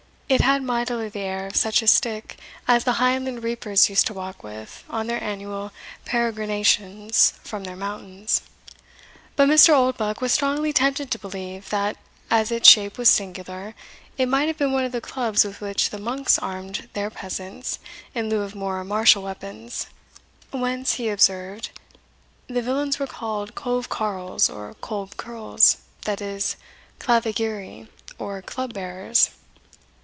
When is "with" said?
4.45-4.85, 15.43-15.59